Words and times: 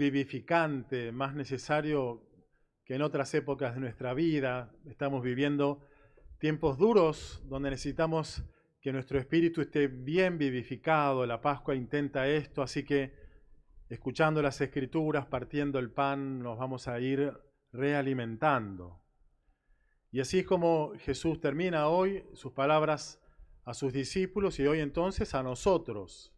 vivificante, 0.00 1.12
más 1.12 1.34
necesario 1.34 2.26
que 2.86 2.94
en 2.94 3.02
otras 3.02 3.34
épocas 3.34 3.74
de 3.74 3.80
nuestra 3.80 4.14
vida. 4.14 4.72
Estamos 4.86 5.22
viviendo 5.22 5.86
tiempos 6.38 6.78
duros 6.78 7.42
donde 7.44 7.68
necesitamos 7.68 8.42
que 8.80 8.94
nuestro 8.94 9.18
espíritu 9.18 9.60
esté 9.60 9.88
bien 9.88 10.38
vivificado. 10.38 11.26
La 11.26 11.42
Pascua 11.42 11.74
intenta 11.74 12.26
esto, 12.26 12.62
así 12.62 12.82
que 12.82 13.12
escuchando 13.90 14.40
las 14.40 14.58
escrituras, 14.62 15.26
partiendo 15.26 15.78
el 15.78 15.90
pan, 15.90 16.42
nos 16.42 16.58
vamos 16.58 16.88
a 16.88 16.98
ir 16.98 17.34
realimentando. 17.70 19.02
Y 20.10 20.20
así 20.20 20.38
es 20.38 20.46
como 20.46 20.94
Jesús 21.00 21.40
termina 21.40 21.88
hoy 21.88 22.24
sus 22.32 22.52
palabras 22.52 23.20
a 23.64 23.74
sus 23.74 23.92
discípulos 23.92 24.58
y 24.60 24.66
hoy 24.66 24.80
entonces 24.80 25.34
a 25.34 25.42
nosotros. 25.42 26.34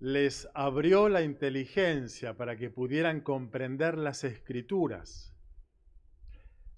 Les 0.00 0.48
abrió 0.54 1.08
la 1.08 1.22
inteligencia 1.22 2.36
para 2.36 2.56
que 2.56 2.70
pudieran 2.70 3.20
comprender 3.20 3.96
las 3.96 4.24
escrituras. 4.24 5.34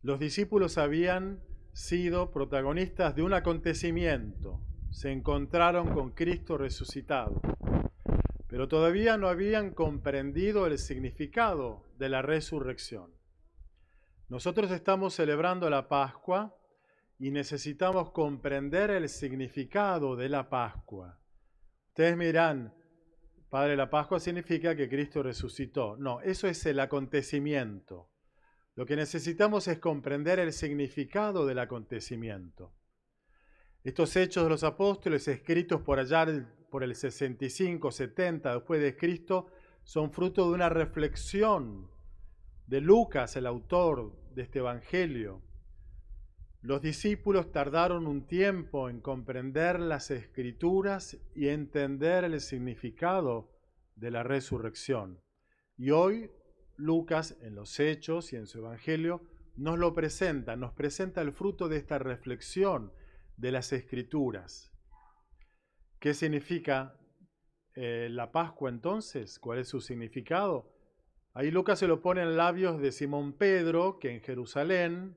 Los 0.03 0.21
discípulos 0.21 0.79
habían 0.79 1.43
sido 1.73 2.31
protagonistas 2.31 3.17
de 3.17 3.23
un 3.23 3.33
acontecimiento. 3.33 4.61
Se 4.91 5.11
encontraron 5.11 5.93
con 5.93 6.13
Cristo 6.13 6.57
resucitado, 6.57 7.41
pero 8.49 8.69
todavía 8.69 9.17
no 9.17 9.29
habían 9.29 9.73
comprendido 9.73 10.67
el 10.67 10.79
significado 10.79 11.85
de 11.99 12.09
la 12.09 12.23
resurrección. 12.23 13.11
Nosotros 14.29 14.71
estamos 14.71 15.15
celebrando 15.15 15.69
la 15.69 15.89
Pascua 15.89 16.57
y 17.19 17.31
necesitamos 17.31 18.11
comprender 18.11 18.91
el 18.91 19.09
significado 19.09 20.17
de 20.17 20.29
la 20.29 20.49
Pascua. 20.49 21.19
Ustedes 21.89 22.17
mirán, 22.17 22.75
Padre, 23.49 23.77
la 23.77 23.89
Pascua 23.89 24.19
significa 24.19 24.75
que 24.75 24.89
Cristo 24.89 25.23
resucitó. 25.23 25.97
No, 25.97 26.21
eso 26.21 26.49
es 26.49 26.67
el 26.67 26.81
acontecimiento. 26.81 28.11
Lo 28.75 28.85
que 28.85 28.97
necesitamos 28.97 29.69
es 29.69 29.79
comprender 29.79 30.39
el 30.39 30.53
significado 30.53 31.47
del 31.47 31.61
acontecimiento. 31.61 32.75
Estos 33.85 34.17
hechos 34.17 34.45
de 34.45 34.51
los 34.51 34.65
apóstoles 34.65 35.29
escritos 35.29 35.81
por 35.81 35.99
allá 35.99 36.27
por 36.71 36.83
el 36.83 36.95
65, 36.95 37.91
70 37.91 38.55
después 38.55 38.83
de 38.83 38.97
Cristo 38.97 39.47
son 39.85 40.11
fruto 40.11 40.49
de 40.49 40.55
una 40.55 40.69
reflexión 40.69 41.89
de 42.67 42.81
Lucas, 42.81 43.37
el 43.37 43.47
autor 43.47 44.13
de 44.35 44.43
este 44.43 44.59
Evangelio. 44.59 45.41
Los 46.63 46.83
discípulos 46.83 47.53
tardaron 47.53 48.07
un 48.07 48.27
tiempo 48.27 48.89
en 48.89 49.01
comprender 49.01 49.79
las 49.79 50.11
escrituras 50.11 51.19
y 51.35 51.49
entender 51.49 52.25
el 52.25 52.41
significado 52.41 53.51
de 53.95 54.11
la 54.11 54.23
resurrección. 54.23 55.21
Y 55.77 55.91
hoy 55.91 56.31
Lucas 56.77 57.37
en 57.41 57.55
los 57.55 57.79
Hechos 57.79 58.33
y 58.33 58.37
en 58.37 58.47
su 58.47 58.59
Evangelio 58.59 59.23
nos 59.57 59.79
lo 59.79 59.95
presenta, 59.95 60.57
nos 60.57 60.73
presenta 60.73 61.23
el 61.23 61.33
fruto 61.33 61.69
de 61.69 61.79
esta 61.79 61.99
reflexión 61.99 62.93
de 63.37 63.53
las 63.53 63.73
Escrituras. 63.73 64.73
¿Qué 65.99 66.15
significa 66.15 66.99
eh, 67.75 68.09
la 68.11 68.33
Pascua 68.33 68.71
entonces? 68.71 69.39
¿Cuál 69.39 69.61
es 69.61 69.69
su 69.69 69.81
significado? 69.81 70.73
Ahí 71.33 71.51
Lucas 71.51 71.79
se 71.79 71.87
lo 71.87 72.01
pone 72.01 72.23
en 72.23 72.37
labios 72.37 72.81
de 72.81 72.93
Simón 72.93 73.35
Pedro, 73.35 73.99
que 73.99 74.11
en 74.11 74.21
Jerusalén 74.23 75.17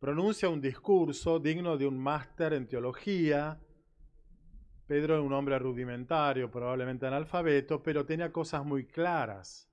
pronuncia 0.00 0.48
un 0.48 0.62
discurso 0.62 1.38
digno 1.38 1.76
de 1.76 1.86
un 1.86 1.98
máster 1.98 2.54
en 2.54 2.66
teología. 2.66 3.60
Pedro 4.86 5.14
era 5.14 5.22
un 5.22 5.32
hombre 5.34 5.58
rudimentario, 5.58 6.50
probablemente 6.50 7.06
analfabeto, 7.06 7.82
pero 7.82 8.06
tenía 8.06 8.32
cosas 8.32 8.64
muy 8.64 8.86
claras. 8.86 9.70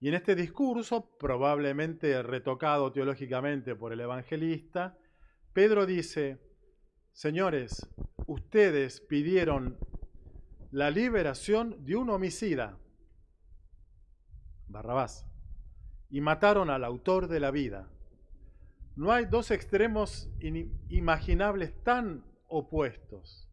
Y 0.00 0.08
en 0.08 0.14
este 0.14 0.34
discurso, 0.34 1.16
probablemente 1.18 2.20
retocado 2.22 2.92
teológicamente 2.92 3.76
por 3.76 3.92
el 3.92 4.00
evangelista, 4.00 4.98
Pedro 5.52 5.86
dice, 5.86 6.40
señores, 7.12 7.88
ustedes 8.26 9.00
pidieron 9.00 9.78
la 10.72 10.90
liberación 10.90 11.84
de 11.84 11.94
un 11.94 12.10
homicida, 12.10 12.76
Barrabás, 14.66 15.28
y 16.10 16.20
mataron 16.20 16.70
al 16.70 16.82
autor 16.82 17.28
de 17.28 17.38
la 17.38 17.52
vida. 17.52 17.93
No 18.96 19.10
hay 19.10 19.24
dos 19.26 19.50
extremos 19.50 20.28
imaginables 20.88 21.74
tan 21.82 22.24
opuestos. 22.46 23.48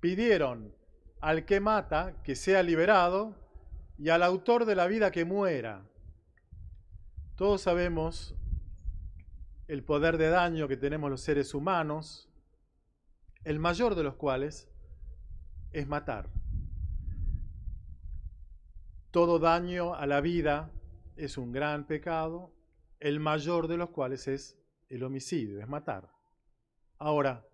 Pidieron 0.00 0.72
al 1.20 1.44
que 1.44 1.58
mata 1.58 2.22
que 2.22 2.36
sea 2.36 2.62
liberado 2.62 3.34
y 3.98 4.10
al 4.10 4.22
autor 4.22 4.66
de 4.66 4.76
la 4.76 4.86
vida 4.86 5.10
que 5.10 5.24
muera. 5.24 5.82
Todos 7.34 7.62
sabemos 7.62 8.36
el 9.66 9.82
poder 9.82 10.18
de 10.18 10.28
daño 10.28 10.68
que 10.68 10.76
tenemos 10.76 11.10
los 11.10 11.22
seres 11.22 11.54
humanos, 11.54 12.28
el 13.42 13.58
mayor 13.58 13.94
de 13.94 14.04
los 14.04 14.14
cuales 14.14 14.68
es 15.72 15.88
matar. 15.88 16.28
Todo 19.10 19.38
daño 19.38 19.94
a 19.94 20.06
la 20.06 20.20
vida 20.20 20.70
es 21.16 21.38
un 21.38 21.52
gran 21.52 21.86
pecado, 21.86 22.52
el 23.00 23.18
mayor 23.18 23.66
de 23.66 23.76
los 23.76 23.90
cuales 23.90 24.28
es 24.28 24.56
el 24.94 25.02
homicidio, 25.02 25.60
es 25.60 25.68
matar. 25.68 26.10
Ahora, 26.98 27.46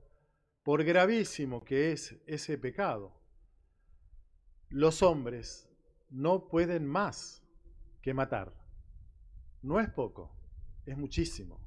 por 0.62 0.84
gravísimo 0.84 1.64
que 1.64 1.92
es 1.92 2.20
ese 2.26 2.58
pecado, 2.58 3.18
los 4.68 5.02
hombres 5.02 5.68
no 6.10 6.48
pueden 6.48 6.86
más 6.86 7.42
que 8.02 8.14
matar. 8.14 8.52
No 9.62 9.80
es 9.80 9.88
poco, 9.88 10.30
es 10.86 10.96
muchísimo, 10.96 11.60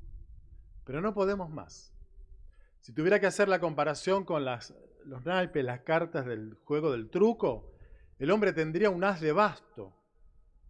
pero 0.85 1.01
no 1.01 1.13
podemos 1.13 1.49
más. 1.49 1.93
Si 2.79 2.93
tuviera 2.93 3.19
que 3.19 3.27
hacer 3.27 3.47
la 3.47 3.59
comparación 3.59 4.25
con 4.25 4.45
las, 4.45 4.73
los 5.05 5.25
naipes, 5.25 5.63
las 5.63 5.81
cartas 5.81 6.25
del 6.25 6.55
juego 6.65 6.91
del 6.91 7.09
truco, 7.09 7.71
el 8.19 8.29
hombre 8.31 8.53
tendría 8.53 8.89
un 8.89 9.03
as 9.03 9.21
de 9.21 9.31
basto, 9.31 9.93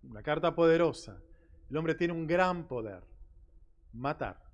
una 0.03 0.23
carta 0.23 0.55
poderosa. 0.55 1.21
El 1.69 1.77
hombre 1.77 1.95
tiene 1.95 2.13
un 2.13 2.27
gran 2.27 2.67
poder, 2.67 3.03
matar. 3.93 4.52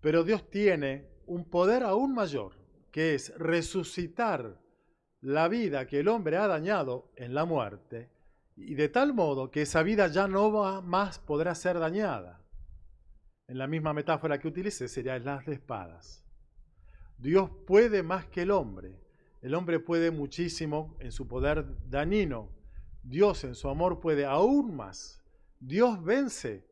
Pero 0.00 0.24
Dios 0.24 0.48
tiene 0.50 1.08
un 1.26 1.44
poder 1.44 1.82
aún 1.82 2.14
mayor, 2.14 2.54
que 2.90 3.14
es 3.14 3.36
resucitar 3.36 4.60
la 5.20 5.48
vida 5.48 5.86
que 5.86 6.00
el 6.00 6.08
hombre 6.08 6.36
ha 6.36 6.46
dañado 6.46 7.10
en 7.16 7.34
la 7.34 7.44
muerte 7.44 8.10
y 8.56 8.74
de 8.74 8.88
tal 8.88 9.14
modo 9.14 9.50
que 9.50 9.62
esa 9.62 9.82
vida 9.82 10.08
ya 10.08 10.26
no 10.28 10.52
va 10.52 10.80
más 10.80 11.18
podrá 11.18 11.54
ser 11.54 11.78
dañada. 11.78 12.40
En 13.46 13.58
la 13.58 13.66
misma 13.66 13.92
metáfora 13.92 14.38
que 14.38 14.48
utilicé 14.48 14.88
sería 14.88 15.18
las 15.18 15.46
de 15.46 15.54
espadas. 15.54 16.24
Dios 17.16 17.50
puede 17.66 18.02
más 18.02 18.26
que 18.26 18.42
el 18.42 18.50
hombre. 18.50 19.00
El 19.42 19.54
hombre 19.54 19.80
puede 19.80 20.10
muchísimo 20.10 20.96
en 21.00 21.12
su 21.12 21.26
poder 21.26 21.64
dañino. 21.88 22.50
Dios 23.02 23.44
en 23.44 23.54
su 23.54 23.68
amor 23.68 24.00
puede 24.00 24.24
aún 24.24 24.76
más. 24.76 25.22
Dios 25.60 26.02
vence 26.02 26.66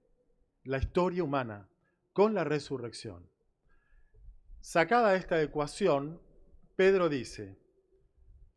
la 0.65 0.79
historia 0.79 1.25
humana 1.25 1.69
con 2.17 2.33
la 2.33 2.45
resurrección. 2.45 3.29
Sacada 4.63 5.17
esta 5.17 5.43
ecuación, 5.43 6.19
Pedro 6.75 7.11
dice, 7.11 7.59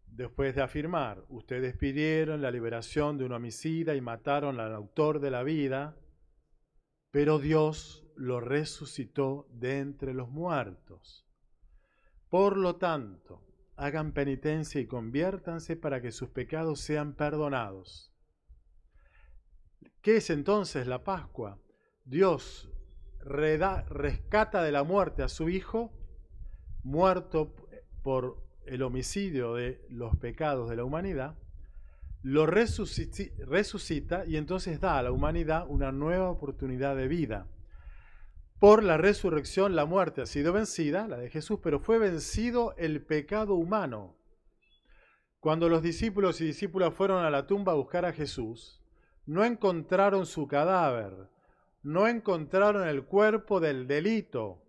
Después 0.05 0.55
de 0.55 0.61
afirmar, 0.61 1.25
ustedes 1.27 1.75
pidieron 1.75 2.41
la 2.41 2.51
liberación 2.51 3.17
de 3.17 3.25
un 3.25 3.33
homicida 3.33 3.95
y 3.95 3.99
mataron 3.99 4.61
al 4.61 4.73
autor 4.73 5.19
de 5.19 5.31
la 5.31 5.43
vida, 5.43 5.97
pero 7.11 7.37
Dios 7.37 8.07
lo 8.15 8.39
resucitó 8.39 9.45
de 9.51 9.79
entre 9.79 10.13
los 10.13 10.29
muertos. 10.29 11.27
Por 12.29 12.55
lo 12.55 12.77
tanto, 12.77 13.45
hagan 13.75 14.13
penitencia 14.13 14.79
y 14.79 14.87
conviértanse 14.87 15.75
para 15.75 16.01
que 16.01 16.13
sus 16.13 16.29
pecados 16.29 16.79
sean 16.79 17.13
perdonados. 17.13 18.09
¿Qué 20.01 20.15
es 20.15 20.29
entonces 20.29 20.87
la 20.87 21.03
Pascua? 21.03 21.59
Dios 22.05 22.69
rescata 23.29 24.63
de 24.63 24.71
la 24.71 24.83
muerte 24.83 25.23
a 25.23 25.29
su 25.29 25.49
Hijo, 25.49 25.93
muerto 26.83 27.55
por 28.03 28.43
el 28.65 28.81
homicidio 28.81 29.53
de 29.53 29.85
los 29.89 30.15
pecados 30.17 30.69
de 30.69 30.75
la 30.75 30.83
humanidad, 30.83 31.35
lo 32.21 32.45
resucita 32.45 34.25
y 34.25 34.35
entonces 34.35 34.81
da 34.81 34.97
a 34.97 35.03
la 35.03 35.11
humanidad 35.11 35.65
una 35.69 35.91
nueva 35.91 36.29
oportunidad 36.29 36.95
de 36.95 37.07
vida. 37.07 37.47
Por 38.59 38.83
la 38.83 38.97
resurrección 38.97 39.75
la 39.75 39.85
muerte 39.85 40.21
ha 40.21 40.25
sido 40.25 40.51
vencida, 40.51 41.07
la 41.07 41.17
de 41.17 41.29
Jesús, 41.29 41.59
pero 41.63 41.79
fue 41.79 41.97
vencido 41.97 42.73
el 42.77 43.01
pecado 43.01 43.53
humano. 43.53 44.17
Cuando 45.39 45.69
los 45.69 45.81
discípulos 45.81 46.41
y 46.41 46.45
discípulas 46.45 46.93
fueron 46.93 47.23
a 47.23 47.29
la 47.29 47.47
tumba 47.47 47.71
a 47.71 47.75
buscar 47.75 48.03
a 48.03 48.11
Jesús, 48.11 48.81
no 49.25 49.45
encontraron 49.45 50.25
su 50.25 50.47
cadáver, 50.47 51.29
no 51.83 52.07
encontraron 52.07 52.87
el 52.87 53.05
cuerpo 53.05 53.59
del 53.59 53.87
delito, 53.87 54.61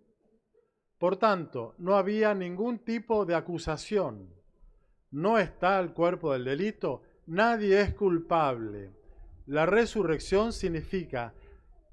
por 1.01 1.17
tanto, 1.17 1.73
no 1.79 1.95
había 1.95 2.35
ningún 2.35 2.77
tipo 2.77 3.25
de 3.25 3.33
acusación. 3.33 4.35
No 5.09 5.39
está 5.39 5.79
el 5.79 5.93
cuerpo 5.93 6.31
del 6.31 6.45
delito, 6.45 7.01
nadie 7.25 7.81
es 7.81 7.95
culpable. 7.95 8.91
La 9.47 9.65
resurrección 9.65 10.53
significa 10.53 11.33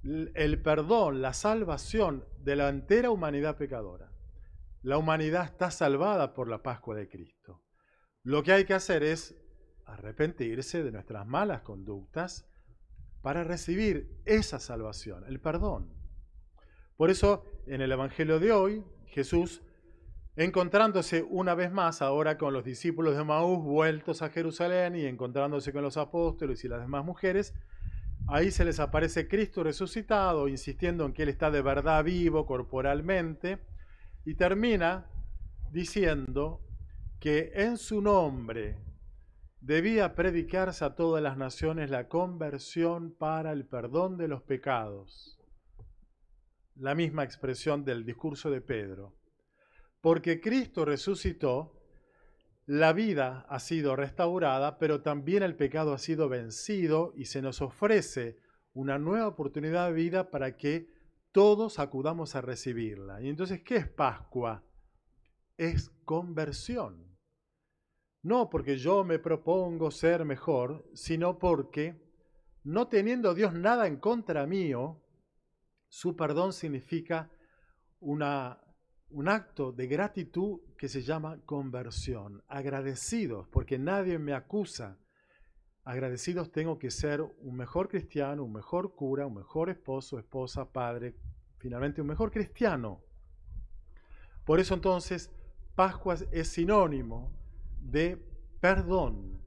el 0.03 0.61
perdón, 0.61 1.23
la 1.23 1.33
salvación 1.33 2.27
de 2.45 2.57
la 2.57 2.69
entera 2.69 3.11
humanidad 3.11 3.57
pecadora. 3.57 4.13
La 4.83 4.99
humanidad 4.99 5.47
está 5.47 5.71
salvada 5.71 6.35
por 6.35 6.49
la 6.49 6.63
Pascua 6.63 6.95
de 6.95 7.09
Cristo. 7.09 7.63
Lo 8.23 8.43
que 8.43 8.53
hay 8.53 8.67
que 8.67 8.75
hacer 8.75 9.03
es 9.03 9.35
arrepentirse 9.87 10.83
de 10.83 10.93
nuestras 10.93 11.27
malas 11.27 11.63
conductas 11.63 12.47
para 13.23 13.45
recibir 13.45 14.09
esa 14.25 14.59
salvación, 14.59 15.25
el 15.29 15.41
perdón. 15.41 15.89
Por 16.97 17.11
eso, 17.11 17.45
en 17.67 17.81
el 17.81 17.93
Evangelio 17.93 18.39
de 18.41 18.53
hoy, 18.53 18.85
Jesús, 19.07 19.63
encontrándose 20.37 21.23
una 21.23 21.55
vez 21.55 21.73
más 21.73 22.01
ahora 22.03 22.39
con 22.39 22.53
los 22.53 22.65
discípulos 22.65 23.17
de 23.17 23.25
Maús 23.25 23.63
vueltos 23.65 24.23
a 24.23 24.31
Jerusalén 24.31 24.95
y 24.97 25.05
encontrándose 25.05 25.73
con 25.73 25.83
los 25.83 25.97
apóstoles 25.97 26.65
y 26.65 26.69
las 26.69 26.81
demás 26.81 27.05
mujeres, 27.05 27.55
ahí 28.29 28.51
se 28.51 28.65
les 28.65 28.79
aparece 28.79 29.27
Cristo 29.27 29.63
resucitado, 29.65 30.49
insistiendo 30.49 31.05
en 31.07 31.13
que 31.13 31.25
Él 31.25 31.29
está 31.29 31.51
de 31.51 31.63
verdad 31.63 32.05
vivo 32.05 32.47
corporalmente, 32.47 33.59
y 34.25 34.35
termina 34.35 35.07
diciendo 35.73 36.61
que 37.19 37.53
en 37.55 37.77
su 37.77 38.01
nombre 38.01 38.77
debía 39.61 40.15
predicarse 40.15 40.85
a 40.85 40.95
todas 40.95 41.23
las 41.23 41.37
naciones 41.37 41.91
la 41.91 42.09
conversión 42.09 43.15
para 43.15 43.53
el 43.53 43.67
perdón 43.67 44.17
de 44.17 44.29
los 44.29 44.43
pecados. 44.43 45.39
La 46.77 46.95
misma 46.95 47.25
expresión 47.25 47.85
del 47.85 48.05
discurso 48.05 48.51
de 48.51 48.61
Pedro. 48.61 49.17
Porque 50.01 50.41
Cristo 50.41 50.85
resucitó, 50.85 51.75
la 52.67 52.93
vida 52.93 53.47
ha 53.49 53.59
sido 53.59 53.97
restaurada, 53.97 54.79
pero 54.79 55.01
también 55.03 55.43
el 55.43 55.57
pecado 55.57 55.93
ha 55.93 55.99
sido 55.99 56.29
vencido 56.29 57.13
y 57.17 57.25
se 57.25 57.43
nos 57.43 57.63
ofrece 57.63 58.37
una 58.75 58.99
nueva 58.99 59.27
oportunidad 59.27 59.89
de 59.89 59.95
vida 59.95 60.31
para 60.31 60.57
que 60.57 60.87
todos 61.33 61.79
acudamos 61.79 62.37
a 62.37 62.43
recibirla. 62.43 63.21
Y 63.23 63.29
entonces, 63.29 63.63
¿qué 63.63 63.77
es 63.77 63.89
Pascua? 63.89 64.63
Es 65.57 65.91
conversión. 66.05 67.08
No 68.23 68.51
porque 68.51 68.77
yo 68.77 69.05
me 69.05 69.19
propongo 69.19 69.91
ser 69.91 70.25
mejor, 70.25 70.85
sino 70.93 71.39
porque, 71.39 72.01
no 72.65 72.89
teniendo 72.89 73.35
Dios 73.35 73.55
nada 73.55 73.87
en 73.87 73.97
contra 73.97 74.47
mío, 74.47 75.01
su 75.89 76.17
perdón 76.17 76.53
significa 76.53 77.31
una, 78.01 78.61
un 79.11 79.29
acto 79.29 79.73
de 79.73 79.87
gratitud 79.87 80.61
que 80.77 80.89
se 80.89 81.03
llama 81.03 81.41
conversión. 81.47 82.43
Agradecidos, 82.49 83.47
porque 83.49 83.79
nadie 83.79 84.19
me 84.19 84.35
acusa. 84.35 84.99
Agradecidos 85.85 86.51
tengo 86.51 86.79
que 86.79 86.91
ser 86.91 87.23
un 87.23 87.57
mejor 87.57 87.89
cristiano, 87.89 88.45
un 88.45 88.53
mejor 88.53 88.95
cura, 88.95 89.27
un 89.27 89.35
mejor 89.35 89.71
esposo, 89.71 90.19
esposa, 90.19 90.71
padre, 90.71 91.17
finalmente 91.59 92.01
un 92.01 92.09
mejor 92.09 92.31
cristiano. 92.31 93.01
Por 94.45 94.61
eso 94.61 94.75
entonces 94.75 95.31
Pascua 95.75 96.17
es 96.33 96.49
sinónimo 96.49 97.38
de 97.81 98.19
perdón. 98.61 99.43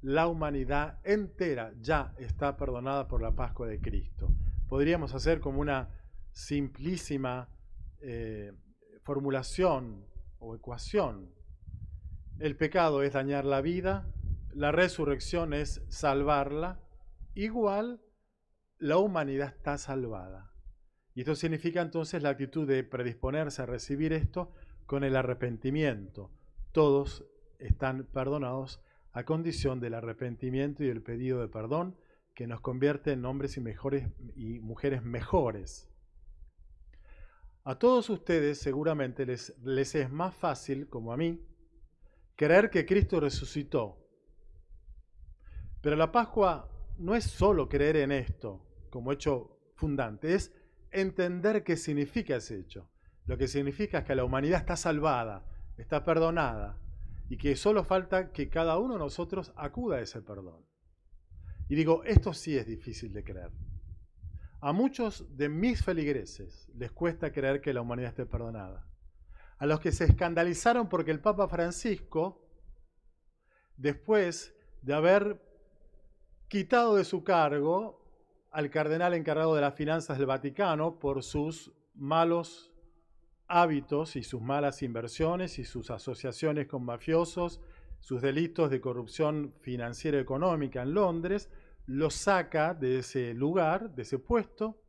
La 0.00 0.26
humanidad 0.26 0.98
entera 1.04 1.72
ya 1.80 2.12
está 2.18 2.56
perdonada 2.56 3.06
por 3.06 3.22
la 3.22 3.36
Pascua 3.36 3.68
de 3.68 3.80
Cristo. 3.80 4.34
Podríamos 4.68 5.14
hacer 5.14 5.40
como 5.40 5.60
una 5.60 5.90
simplísima 6.32 7.48
eh, 8.00 8.52
formulación 9.04 10.04
o 10.38 10.56
ecuación. 10.56 11.30
El 12.40 12.56
pecado 12.56 13.02
es 13.02 13.12
dañar 13.12 13.44
la 13.44 13.60
vida, 13.60 14.12
la 14.52 14.72
resurrección 14.72 15.52
es 15.52 15.82
salvarla, 15.88 16.80
igual 17.34 18.00
la 18.78 18.98
humanidad 18.98 19.54
está 19.56 19.78
salvada. 19.78 20.52
Y 21.14 21.20
esto 21.20 21.36
significa 21.36 21.80
entonces 21.80 22.22
la 22.22 22.30
actitud 22.30 22.66
de 22.66 22.82
predisponerse 22.82 23.62
a 23.62 23.66
recibir 23.66 24.12
esto 24.12 24.52
con 24.86 25.04
el 25.04 25.14
arrepentimiento. 25.14 26.32
Todos 26.72 27.24
están 27.66 28.04
perdonados 28.04 28.80
a 29.12 29.24
condición 29.24 29.80
del 29.80 29.94
arrepentimiento 29.94 30.84
y 30.84 30.88
el 30.88 31.02
pedido 31.02 31.40
de 31.40 31.48
perdón 31.48 31.96
que 32.34 32.46
nos 32.46 32.60
convierte 32.60 33.12
en 33.12 33.24
hombres 33.24 33.58
y, 33.58 34.60
mujeres 34.60 35.02
mejores. 35.02 35.88
A 37.64 37.78
todos 37.78 38.10
ustedes 38.10 38.58
seguramente 38.58 39.26
les, 39.26 39.56
les 39.62 39.94
es 39.94 40.10
más 40.10 40.34
fácil, 40.34 40.88
como 40.88 41.12
a 41.12 41.16
mí, 41.16 41.44
creer 42.36 42.70
que 42.70 42.86
Cristo 42.86 43.20
resucitó. 43.20 43.98
Pero 45.80 45.96
la 45.96 46.10
Pascua 46.10 46.68
no 46.98 47.14
es 47.14 47.24
solo 47.24 47.68
creer 47.68 47.96
en 47.96 48.12
esto 48.12 48.66
como 48.90 49.12
hecho 49.12 49.58
fundante, 49.74 50.34
es 50.34 50.52
entender 50.90 51.64
qué 51.64 51.76
significa 51.76 52.36
ese 52.36 52.58
hecho. 52.58 52.88
Lo 53.24 53.38
que 53.38 53.48
significa 53.48 53.98
es 53.98 54.04
que 54.04 54.14
la 54.14 54.24
humanidad 54.24 54.60
está 54.60 54.76
salvada, 54.76 55.46
está 55.76 56.04
perdonada, 56.04 56.78
y 57.32 57.38
que 57.38 57.56
solo 57.56 57.82
falta 57.82 58.30
que 58.30 58.50
cada 58.50 58.76
uno 58.76 58.92
de 58.92 59.00
nosotros 59.00 59.54
acuda 59.56 59.96
a 59.96 60.00
ese 60.02 60.20
perdón. 60.20 60.66
Y 61.66 61.74
digo, 61.74 62.04
esto 62.04 62.34
sí 62.34 62.58
es 62.58 62.66
difícil 62.66 63.14
de 63.14 63.24
creer. 63.24 63.50
A 64.60 64.74
muchos 64.74 65.34
de 65.34 65.48
mis 65.48 65.82
feligreses 65.82 66.68
les 66.74 66.92
cuesta 66.92 67.32
creer 67.32 67.62
que 67.62 67.72
la 67.72 67.80
humanidad 67.80 68.10
esté 68.10 68.26
perdonada. 68.26 68.86
A 69.56 69.64
los 69.64 69.80
que 69.80 69.92
se 69.92 70.04
escandalizaron 70.04 70.90
porque 70.90 71.10
el 71.10 71.20
Papa 71.20 71.48
Francisco, 71.48 72.46
después 73.78 74.54
de 74.82 74.92
haber 74.92 75.40
quitado 76.48 76.96
de 76.96 77.04
su 77.06 77.24
cargo 77.24 78.04
al 78.50 78.68
cardenal 78.68 79.14
encargado 79.14 79.54
de 79.54 79.62
las 79.62 79.74
finanzas 79.74 80.18
del 80.18 80.26
Vaticano 80.26 80.98
por 80.98 81.22
sus 81.22 81.72
malos 81.94 82.71
hábitos 83.52 84.16
y 84.16 84.22
sus 84.22 84.40
malas 84.40 84.82
inversiones 84.82 85.58
y 85.58 85.64
sus 85.64 85.90
asociaciones 85.90 86.66
con 86.66 86.84
mafiosos, 86.84 87.60
sus 88.00 88.22
delitos 88.22 88.70
de 88.70 88.80
corrupción 88.80 89.54
financiera 89.60 90.18
y 90.18 90.22
económica 90.22 90.82
en 90.82 90.94
Londres, 90.94 91.50
lo 91.86 92.10
saca 92.10 92.74
de 92.74 92.98
ese 92.98 93.34
lugar, 93.34 93.94
de 93.94 94.02
ese 94.02 94.18
puesto, 94.18 94.82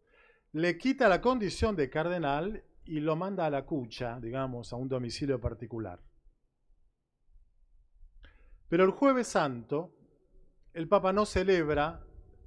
le 0.53 0.77
quita 0.77 1.09
la 1.09 1.19
condición 1.19 1.75
de 1.75 1.89
cardenal 1.89 2.63
y 2.85 2.99
lo 2.99 3.15
manda 3.15 3.45
a 3.45 3.49
la 3.49 3.65
cucha, 3.65 4.19
digamos, 4.19 4.71
a 4.71 4.77
un 4.77 4.87
domicilio 4.87 5.39
particular. 5.39 5.99
Pero 8.69 8.85
el 8.85 8.91
jueves 8.91 9.27
santo, 9.27 9.93
el 10.73 10.87
Papa 10.87 11.11
no 11.13 11.25
celebra 11.25 12.05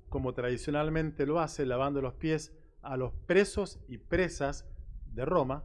como 0.08 0.32
tradicionalmente 0.32 1.26
lo 1.26 1.40
hace, 1.40 1.66
lavando 1.66 2.00
los 2.00 2.14
pies 2.14 2.52
a 2.82 2.96
los 2.96 3.12
presos 3.12 3.80
y 3.88 3.98
presas 3.98 4.66
de 5.06 5.24
Roma. 5.24 5.64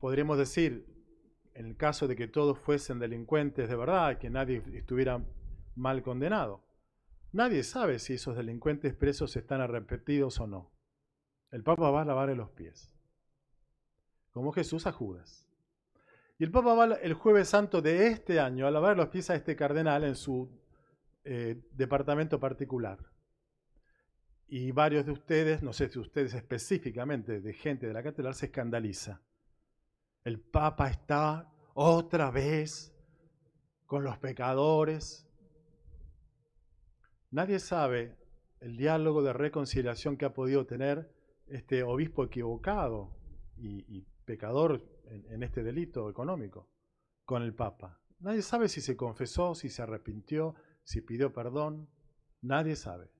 Podríamos 0.00 0.38
decir, 0.38 0.86
en 1.54 1.66
el 1.66 1.76
caso 1.76 2.08
de 2.08 2.16
que 2.16 2.26
todos 2.26 2.58
fuesen 2.58 2.98
delincuentes 2.98 3.68
de 3.68 3.76
verdad, 3.76 4.18
que 4.18 4.30
nadie 4.30 4.62
estuviera 4.72 5.22
mal 5.76 6.02
condenado. 6.02 6.64
Nadie 7.32 7.62
sabe 7.62 7.98
si 7.98 8.14
esos 8.14 8.34
delincuentes 8.34 8.94
presos 8.94 9.36
están 9.36 9.60
arrepentidos 9.60 10.40
o 10.40 10.46
no. 10.46 10.72
El 11.50 11.62
Papa 11.62 11.90
va 11.90 12.02
a 12.02 12.04
lavarle 12.04 12.34
los 12.34 12.50
pies, 12.50 12.96
como 14.32 14.52
Jesús 14.52 14.86
a 14.86 14.92
Judas. 14.92 15.46
Y 16.38 16.44
el 16.44 16.50
Papa 16.50 16.74
va 16.74 16.94
el 16.94 17.12
jueves 17.12 17.48
santo 17.48 17.82
de 17.82 18.06
este 18.06 18.40
año 18.40 18.66
a 18.66 18.70
lavar 18.70 18.96
los 18.96 19.08
pies 19.08 19.28
a 19.28 19.34
este 19.34 19.54
cardenal 19.54 20.04
en 20.04 20.14
su 20.16 20.50
eh, 21.24 21.60
departamento 21.72 22.40
particular. 22.40 22.98
Y 24.48 24.72
varios 24.72 25.04
de 25.04 25.12
ustedes, 25.12 25.62
no 25.62 25.74
sé 25.74 25.90
si 25.90 25.98
ustedes 25.98 26.32
específicamente, 26.32 27.40
de 27.40 27.52
gente 27.52 27.86
de 27.86 27.92
la 27.92 28.02
catedral, 28.02 28.34
se 28.34 28.46
escandaliza. 28.46 29.20
El 30.22 30.38
Papa 30.38 30.90
está 30.90 31.50
otra 31.74 32.30
vez 32.30 32.94
con 33.86 34.04
los 34.04 34.18
pecadores. 34.18 35.26
Nadie 37.30 37.58
sabe 37.58 38.18
el 38.60 38.76
diálogo 38.76 39.22
de 39.22 39.32
reconciliación 39.32 40.18
que 40.18 40.26
ha 40.26 40.34
podido 40.34 40.66
tener 40.66 41.10
este 41.46 41.82
obispo 41.82 42.24
equivocado 42.24 43.16
y, 43.56 44.06
pecador 44.24 44.86
en 45.06 45.42
este 45.42 45.64
delito 45.64 46.08
económico 46.08 46.68
con 47.24 47.42
el 47.42 47.54
Papa. 47.54 48.00
Nadie 48.20 48.42
sabe 48.42 48.68
si 48.68 48.80
se 48.80 48.96
confesó, 48.96 49.54
si 49.54 49.68
se 49.70 49.82
arrepintió, 49.82 50.54
si 50.84 51.00
pidió 51.00 51.32
perdón, 51.32 51.88
nadie 52.42 52.76
sabe. 52.76 53.10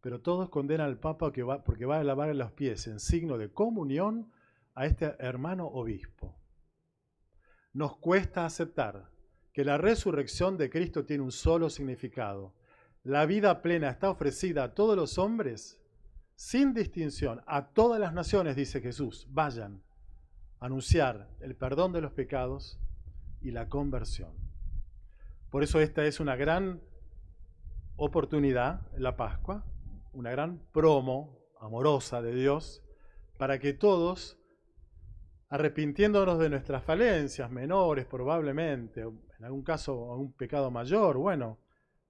Pero 0.00 0.22
todos 0.22 0.48
condenan 0.48 0.88
al 0.88 0.98
Papa 0.98 1.30
porque 1.64 1.84
va 1.84 1.98
a 1.98 2.04
lavar 2.04 2.34
los 2.34 2.52
pies 2.52 2.86
en 2.88 2.98
signo 2.98 3.38
de 3.38 3.52
comunión 3.52 4.32
a 4.74 4.86
este 4.86 5.14
hermano 5.18 5.66
obispo. 5.66 6.36
Nos 7.72 7.96
cuesta 7.96 8.44
aceptar 8.44 9.10
que 9.52 9.64
la 9.64 9.78
resurrección 9.78 10.56
de 10.56 10.70
Cristo 10.70 11.04
tiene 11.04 11.22
un 11.22 11.32
solo 11.32 11.70
significado. 11.70 12.54
La 13.02 13.26
vida 13.26 13.62
plena 13.62 13.90
está 13.90 14.10
ofrecida 14.10 14.64
a 14.64 14.74
todos 14.74 14.96
los 14.96 15.18
hombres 15.18 15.80
sin 16.36 16.74
distinción, 16.74 17.42
a 17.46 17.68
todas 17.68 18.00
las 18.00 18.12
naciones, 18.12 18.56
dice 18.56 18.80
Jesús, 18.80 19.26
vayan 19.30 19.82
a 20.58 20.66
anunciar 20.66 21.28
el 21.40 21.54
perdón 21.54 21.92
de 21.92 22.00
los 22.00 22.12
pecados 22.12 22.80
y 23.40 23.52
la 23.52 23.68
conversión. 23.68 24.32
Por 25.50 25.62
eso 25.62 25.78
esta 25.78 26.04
es 26.04 26.18
una 26.18 26.34
gran 26.34 26.82
oportunidad, 27.96 28.80
la 28.96 29.16
Pascua, 29.16 29.64
una 30.12 30.30
gran 30.30 30.58
promo 30.72 31.38
amorosa 31.60 32.22
de 32.22 32.34
Dios, 32.34 32.82
para 33.38 33.58
que 33.58 33.72
todos, 33.72 34.38
arrepintiéndonos 35.54 36.40
de 36.40 36.50
nuestras 36.50 36.82
falencias 36.82 37.48
menores 37.48 38.06
probablemente, 38.06 39.02
en 39.02 39.44
algún 39.44 39.62
caso 39.62 39.94
un 40.16 40.32
pecado 40.32 40.72
mayor, 40.72 41.16
bueno, 41.16 41.60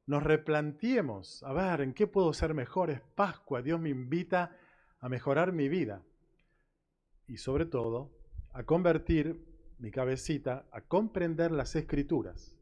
nos 0.06 0.22
replanteemos, 0.22 1.42
a 1.42 1.52
ver, 1.52 1.82
¿en 1.82 1.92
qué 1.92 2.06
puedo 2.06 2.32
ser 2.32 2.54
mejor? 2.54 2.88
Es 2.88 3.02
Pascua, 3.02 3.60
Dios 3.60 3.78
me 3.78 3.90
invita 3.90 4.56
a 4.98 5.10
mejorar 5.10 5.52
mi 5.52 5.68
vida. 5.68 6.02
Y 7.26 7.36
sobre 7.36 7.66
todo, 7.66 8.16
a 8.54 8.62
convertir 8.62 9.44
mi 9.78 9.90
cabecita, 9.90 10.66
a 10.72 10.80
comprender 10.80 11.52
las 11.52 11.76
escrituras, 11.76 12.56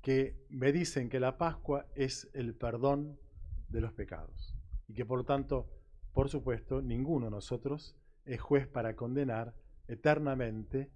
que 0.00 0.46
me 0.48 0.70
dicen 0.70 1.08
que 1.08 1.18
la 1.18 1.38
Pascua 1.38 1.86
es 1.96 2.30
el 2.34 2.54
perdón 2.54 3.18
de 3.68 3.80
los 3.80 3.92
pecados. 3.92 4.54
Y 4.86 4.94
que 4.94 5.04
por 5.04 5.24
tanto, 5.24 5.68
por 6.12 6.28
supuesto, 6.28 6.82
ninguno 6.82 7.26
de 7.26 7.32
nosotros 7.32 7.96
es 8.26 8.40
juez 8.40 8.66
para 8.66 8.96
condenar 8.96 9.54
eternamente 9.88 10.90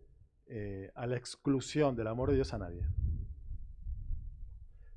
eh, 0.46 0.90
a 0.94 1.06
la 1.06 1.16
exclusión 1.16 1.96
del 1.96 2.08
amor 2.08 2.30
de 2.30 2.34
Dios 2.34 2.52
a 2.52 2.58
nadie. 2.58 2.86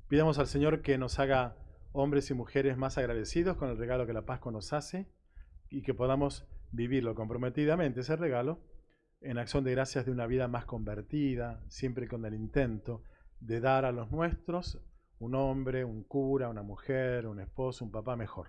Pidamos 0.08 0.38
al 0.38 0.46
Señor 0.46 0.82
que 0.82 0.98
nos 0.98 1.18
haga 1.18 1.56
hombres 1.92 2.30
y 2.30 2.34
mujeres 2.34 2.76
más 2.76 2.98
agradecidos 2.98 3.56
con 3.56 3.70
el 3.70 3.78
regalo 3.78 4.06
que 4.06 4.12
la 4.12 4.26
Pascua 4.26 4.52
nos 4.52 4.72
hace 4.72 5.06
y 5.70 5.82
que 5.82 5.94
podamos 5.94 6.46
vivirlo 6.72 7.14
comprometidamente, 7.14 8.00
ese 8.00 8.16
regalo, 8.16 8.60
en 9.20 9.38
acción 9.38 9.64
de 9.64 9.70
gracias 9.70 10.04
de 10.04 10.12
una 10.12 10.26
vida 10.26 10.48
más 10.48 10.66
convertida, 10.66 11.64
siempre 11.68 12.08
con 12.08 12.24
el 12.26 12.34
intento 12.34 13.02
de 13.40 13.60
dar 13.60 13.84
a 13.84 13.92
los 13.92 14.10
nuestros 14.10 14.80
un 15.18 15.34
hombre, 15.34 15.84
un 15.84 16.02
cura, 16.02 16.48
una 16.48 16.62
mujer, 16.62 17.26
un 17.26 17.40
esposo, 17.40 17.84
un 17.84 17.90
papá 17.90 18.16
mejor. 18.16 18.48